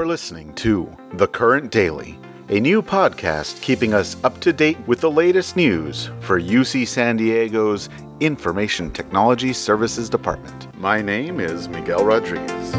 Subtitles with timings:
[0.00, 5.02] are listening to The Current Daily, a new podcast keeping us up to date with
[5.02, 10.74] the latest news for UC San Diego's Information Technology Services Department.
[10.78, 12.70] My name is Miguel Rodriguez.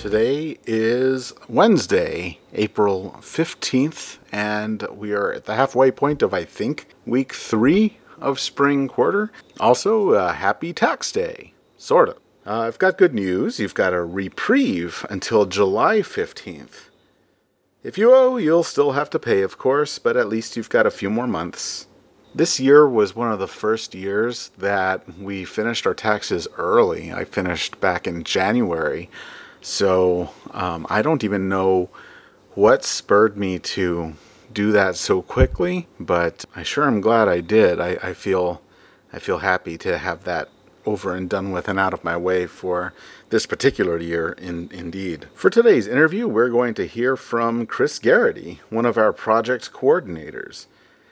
[0.00, 6.86] Today is Wednesday, April 15th, and we are at the halfway point of, I think,
[7.04, 9.30] week three of spring quarter.
[9.60, 12.16] Also, uh, happy tax day, sort of.
[12.46, 13.60] Uh, I've got good news.
[13.60, 16.88] You've got a reprieve until July 15th.
[17.82, 20.86] If you owe, you'll still have to pay, of course, but at least you've got
[20.86, 21.86] a few more months.
[22.34, 27.12] This year was one of the first years that we finished our taxes early.
[27.12, 29.08] I finished back in January
[29.60, 31.90] so um, I don't even know
[32.54, 34.14] what spurred me to
[34.52, 37.80] do that so quickly, but I sure am glad I did.
[37.80, 38.62] I, I feel
[39.12, 40.48] I feel happy to have that
[40.84, 42.92] over and done with and out of my way for
[43.30, 45.26] this particular year in, indeed.
[45.34, 50.66] For today's interview, we're going to hear from Chris Gerrity, one of our project coordinators.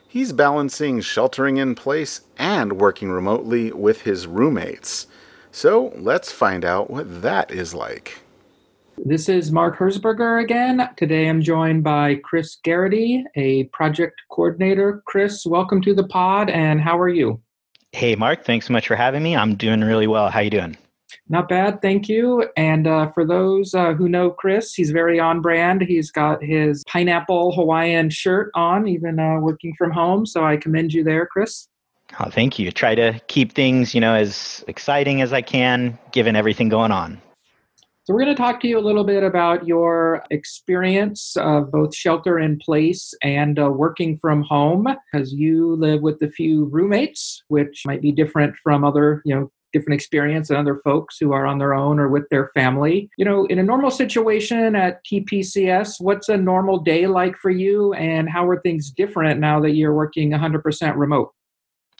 [0.08, 5.06] He's balancing sheltering in place and working remotely with his roommates.
[5.52, 8.20] So let's find out what that is like.
[9.04, 10.88] This is Mark Herzberger again.
[10.96, 15.02] Today I'm joined by Chris Gerrity, a project coordinator.
[15.06, 17.40] Chris, welcome to the pod, and how are you?
[17.92, 18.44] Hey, Mark.
[18.44, 19.36] Thanks so much for having me.
[19.36, 20.30] I'm doing really well.
[20.30, 20.76] How are you doing?
[21.28, 22.48] Not bad, thank you.
[22.56, 25.82] And uh, for those uh, who know Chris, he's very on brand.
[25.82, 30.24] He's got his pineapple Hawaiian shirt on, even uh, working from home.
[30.24, 31.68] So I commend you there, Chris.
[32.18, 32.70] Oh, thank you.
[32.70, 37.20] Try to keep things, you know, as exciting as I can, given everything going on.
[38.06, 41.92] So, we're going to talk to you a little bit about your experience of both
[41.92, 47.42] shelter in place and uh, working from home, because you live with a few roommates,
[47.48, 51.46] which might be different from other, you know, different experience than other folks who are
[51.46, 53.10] on their own or with their family.
[53.18, 57.92] You know, in a normal situation at TPCS, what's a normal day like for you,
[57.94, 61.32] and how are things different now that you're working 100% remote?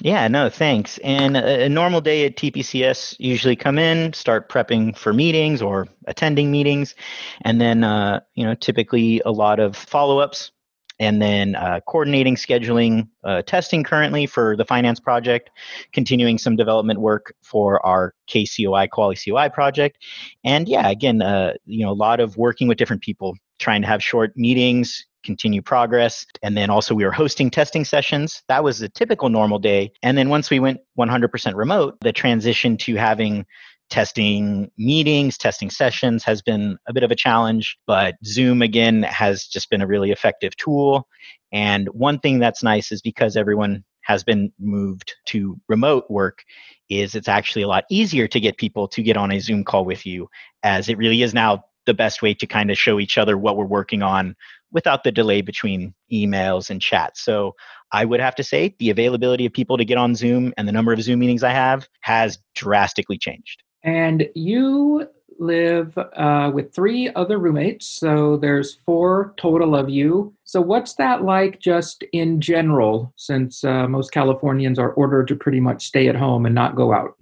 [0.03, 0.99] Yeah, no, thanks.
[0.99, 5.89] And a, a, normal day at TPCS usually come in, start prepping for meetings or
[6.07, 6.95] attending meetings,
[7.43, 10.53] and then uh, you know typically a lot of follow-ups,
[10.99, 15.49] and then uh, coordinating, scheduling, uh, testing currently for the finance project,
[15.95, 19.97] continuing some development work for our KCOI Kuali COI project,
[20.45, 23.89] and yeah, again, uh, you know a lot of working with different people, trying to
[23.89, 26.25] have short meetings, continue progress.
[26.43, 28.43] And then also we were hosting testing sessions.
[28.49, 29.93] That was a typical normal day.
[30.03, 33.45] And then once we went 100% remote, the transition to having
[33.91, 39.47] testing meetings, testing sessions has been a bit of a challenge, but Zoom again has
[39.47, 41.07] just been a really effective tool.
[41.53, 46.45] And one thing that's nice is because everyone has been moved to remote work
[46.89, 49.85] is it's actually a lot easier to get people to get on a Zoom call
[49.85, 50.29] with you
[50.63, 53.57] as it really is now the best way to kind of show each other what
[53.57, 54.37] we're working on
[54.73, 57.17] without the delay between emails and chat.
[57.17, 57.55] So
[57.93, 60.73] I would have to say the availability of people to get on Zoom and the
[60.73, 63.63] number of Zoom meetings I have has drastically changed.
[63.83, 65.09] And you
[65.39, 70.35] live uh, with three other roommates, so there's four total of you.
[70.45, 75.61] So, what's that like just in general, since uh, most Californians are ordered to pretty
[75.61, 77.17] much stay at home and not go out?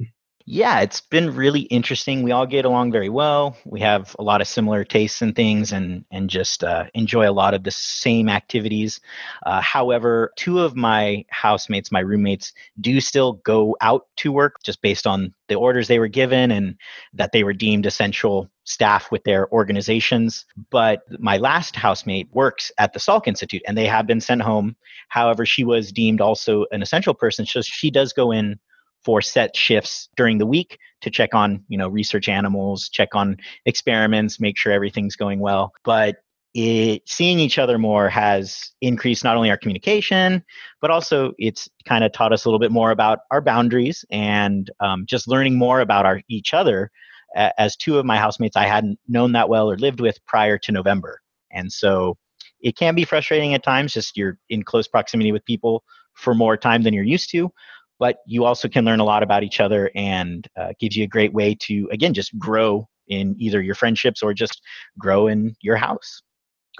[0.46, 2.22] Yeah, it's been really interesting.
[2.22, 3.56] We all get along very well.
[3.64, 7.32] We have a lot of similar tastes and things, and and just uh, enjoy a
[7.32, 9.00] lot of the same activities.
[9.46, 14.82] Uh, however, two of my housemates, my roommates, do still go out to work just
[14.82, 16.76] based on the orders they were given and
[17.14, 20.44] that they were deemed essential staff with their organizations.
[20.70, 24.76] But my last housemate works at the Salk Institute, and they have been sent home.
[25.08, 28.58] However, she was deemed also an essential person, so she does go in
[29.04, 33.36] for set shifts during the week to check on you know research animals check on
[33.66, 35.72] experiments make sure everything's going well.
[35.84, 36.16] But
[36.56, 40.44] it, seeing each other more has increased not only our communication
[40.80, 44.70] but also it's kind of taught us a little bit more about our boundaries and
[44.78, 46.92] um, just learning more about our each other
[47.34, 50.70] as two of my housemates i hadn't known that well or lived with prior to
[50.70, 51.20] november.
[51.50, 52.16] And so
[52.60, 55.84] it can be frustrating at times just you're in close proximity with people
[56.14, 57.50] for more time than you're used to
[57.98, 61.08] but you also can learn a lot about each other and uh, gives you a
[61.08, 64.62] great way to again just grow in either your friendships or just
[64.98, 66.22] grow in your house.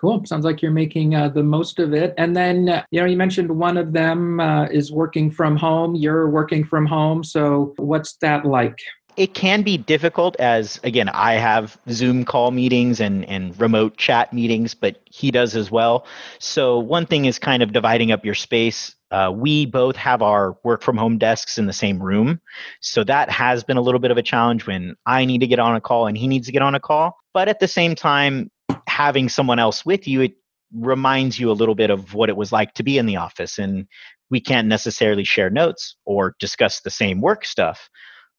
[0.00, 0.24] Cool.
[0.24, 2.14] Sounds like you're making uh, the most of it.
[2.18, 5.94] And then uh, you know you mentioned one of them uh, is working from home.
[5.94, 7.22] You're working from home.
[7.22, 8.78] So what's that like?
[9.16, 14.32] It can be difficult as again i have zoom call meetings and, and remote chat
[14.32, 16.04] meetings but he does as well.
[16.40, 20.58] So one thing is kind of dividing up your space Uh, we both have our
[20.64, 22.40] work from home desks in the same room.
[22.80, 25.60] So that has been a little bit of a challenge when I need to get
[25.60, 27.16] on a call and he needs to get on a call.
[27.32, 28.50] But at the same time,
[28.88, 30.34] having someone else with you, it
[30.72, 33.56] reminds you a little bit of what it was like to be in the office.
[33.56, 33.86] And
[34.30, 37.88] we can't necessarily share notes or discuss the same work stuff,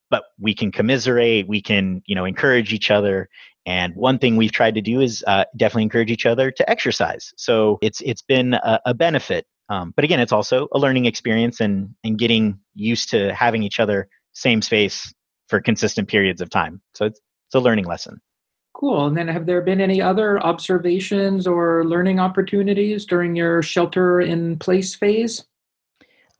[0.09, 3.29] but we can commiserate, we can, you know, encourage each other.
[3.65, 7.33] And one thing we've tried to do is uh, definitely encourage each other to exercise.
[7.37, 11.59] So it's it's been a, a benefit um, but again, it's also a learning experience
[11.59, 15.13] and and getting used to having each other same space
[15.47, 16.81] for consistent periods of time.
[16.93, 18.21] So it's it's a learning lesson.
[18.73, 19.07] Cool.
[19.07, 24.59] And then have there been any other observations or learning opportunities during your shelter in
[24.59, 25.45] place phase?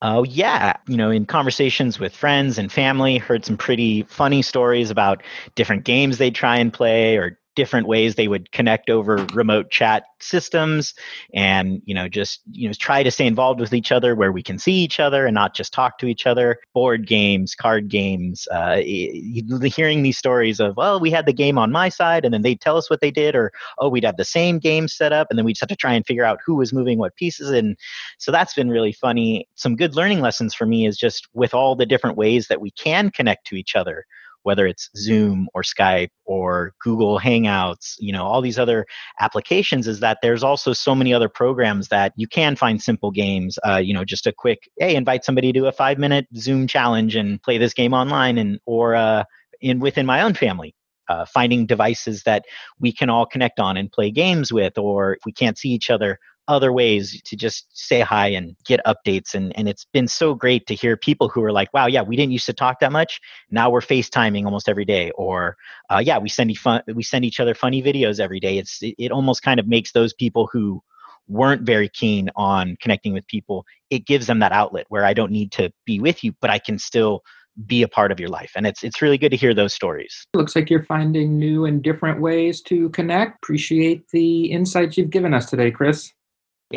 [0.02, 0.74] Oh, yeah.
[0.88, 5.24] You know, in conversations with friends and family, heard some pretty funny stories about
[5.56, 10.04] different games they try and play or different ways they would connect over remote chat
[10.20, 10.94] systems
[11.34, 14.44] and you know just you know try to stay involved with each other where we
[14.44, 16.60] can see each other and not just talk to each other.
[16.74, 21.72] Board games card games uh, hearing these stories of well we had the game on
[21.72, 24.26] my side and then they'd tell us what they did or oh we'd have the
[24.26, 26.74] same game set up and then we'd have to try and figure out who was
[26.74, 27.78] moving what pieces and
[28.18, 29.48] so that's been really funny.
[29.56, 32.72] Some good learning lessons for me is just with all the different ways that we
[32.72, 34.06] can connect to each other
[34.46, 38.86] whether it's Zoom or Skype or Google Hangouts, you know, all these other
[39.20, 43.58] applications, is that there's also so many other programs that you can find simple games.
[43.68, 47.16] Uh, you know, just a quick, hey, invite somebody to a five minute Zoom challenge
[47.16, 49.24] and play this game online, and or uh,
[49.62, 50.76] in within my own family.
[51.08, 52.46] Uh, finding devices that
[52.80, 55.92] we can all connect on and play games with, or if we can't see each
[55.92, 60.34] other, other ways to just say hi and get updates and and it's been so
[60.34, 62.92] great to hear people who are like wow yeah we didn't used to talk that
[62.92, 63.20] much.
[63.52, 65.58] Now we're facetiming almost every day or
[65.90, 68.58] uh, yeah we send fun we send each other funny videos every day.
[68.58, 70.82] It's it, it almost kind of makes those people who
[71.28, 75.32] weren't very keen on connecting with people it gives them that outlet where i don't
[75.32, 77.24] need to be with you but i can still
[77.66, 80.28] be a part of your life and it's it's really good to hear those stories.
[80.34, 83.38] Looks like you're finding new and different ways to connect.
[83.38, 86.12] Appreciate the insights you've given us today chris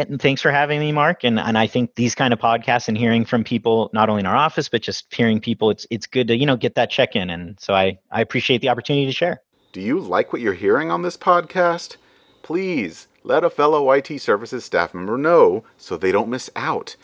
[0.01, 1.25] and thanks for having me, Mark.
[1.25, 4.27] And and I think these kind of podcasts and hearing from people, not only in
[4.27, 7.17] our office, but just hearing people, it's it's good to, you know, get that check
[7.17, 7.31] in.
[7.31, 9.43] And so I, I appreciate the opportunity to share.
[9.73, 11.97] Do you like what you're hearing on this podcast?
[12.43, 16.97] Please let a fellow IT services staff member know so they don't miss out.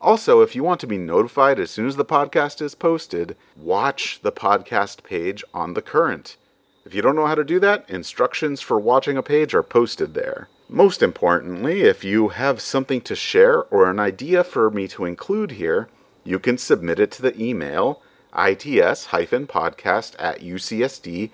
[0.00, 4.20] Also, if you want to be notified as soon as the podcast is posted, watch
[4.22, 6.36] the podcast page on the current.
[6.84, 10.14] If you don't know how to do that, instructions for watching a page are posted
[10.14, 10.48] there.
[10.68, 15.52] Most importantly, if you have something to share or an idea for me to include
[15.52, 15.88] here,
[16.24, 18.02] you can submit it to the email
[18.36, 21.30] its-podcast at ucsd.edu.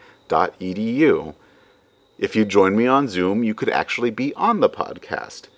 [2.18, 5.48] If you join me on Zoom, you could actually be on the podcast.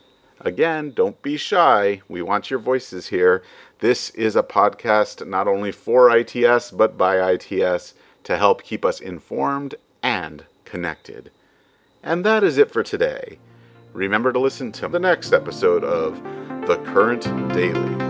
[0.40, 2.00] Again, don't be shy.
[2.08, 3.42] We want your voices here.
[3.80, 9.00] This is a podcast not only for ITS, but by ITS to help keep us
[9.00, 11.32] informed and connected.
[12.04, 13.38] And that is it for today
[13.94, 16.22] remember to listen to the next episode of
[16.66, 17.22] The Current
[17.54, 18.03] Daily.